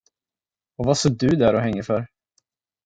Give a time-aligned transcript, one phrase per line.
[0.77, 2.07] Och vad står du där och hänger för?